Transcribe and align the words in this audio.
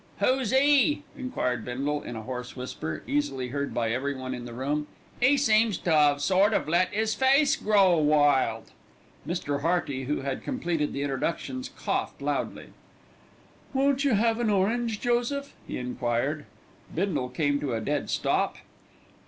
"Who's 0.17 0.51
'e?" 0.51 1.03
enquired 1.15 1.63
Bindle 1.63 2.01
in 2.01 2.15
a 2.15 2.23
hoarse 2.23 2.55
whisper, 2.55 3.03
easily 3.05 3.49
heard 3.49 3.71
by 3.71 3.91
everyone 3.91 4.33
in 4.33 4.45
the 4.45 4.53
room. 4.55 4.87
"'E 5.21 5.37
seems 5.37 5.77
to 5.77 5.93
'ave 5.93 6.19
sort 6.19 6.53
o' 6.53 6.63
let 6.65 6.91
his 6.91 7.13
face 7.13 7.55
grow 7.55 7.97
wild." 7.99 8.71
Mr. 9.27 9.61
Hearty, 9.61 10.05
who 10.05 10.21
had 10.21 10.41
completed 10.41 10.91
the 10.91 11.03
introductions, 11.03 11.69
coughed 11.77 12.19
loudly. 12.19 12.69
"Won't 13.75 14.03
you 14.03 14.15
have 14.15 14.39
an 14.39 14.49
orange, 14.49 14.99
Joseph?" 15.01 15.53
he 15.67 15.77
enquired. 15.77 16.45
Bindle 16.95 17.29
came 17.29 17.59
to 17.59 17.75
a 17.75 17.79
dead 17.79 18.09
stop. 18.09 18.55